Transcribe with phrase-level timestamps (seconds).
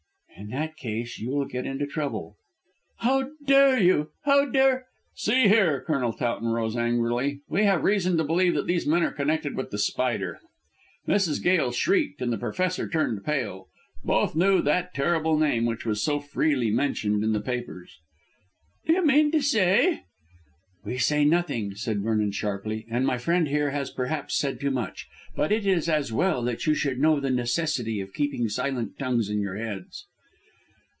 [0.37, 2.35] "In that case you will get into trouble."
[3.01, 4.87] "How dare you how dare"
[5.25, 7.41] "See here!" Colonel Towton rose angrily.
[7.47, 10.39] "We have reason to believe that these men are connected with The Spider."
[11.07, 11.43] Mrs.
[11.43, 13.67] Gail shrieked and the Professor turned pale.
[14.03, 17.99] Both knew that terrible name which was so freely mentioned in the papers.
[18.87, 20.05] "Do you mean to say"
[20.83, 25.07] "We say nothing," said Vernon sharply, "and my friend here has perhaps said too much.
[25.35, 29.29] But it is as well that you should know the necessity of keeping silent tongues
[29.29, 30.07] in your heads."